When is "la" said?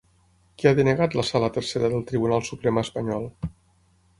1.19-1.25